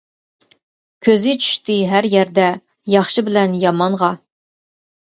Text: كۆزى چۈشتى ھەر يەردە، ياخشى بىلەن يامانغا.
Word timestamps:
كۆزى 1.07 1.35
چۈشتى 1.43 1.75
ھەر 1.91 2.09
يەردە، 2.15 2.49
ياخشى 2.97 3.29
بىلەن 3.31 3.57
يامانغا. 3.67 4.13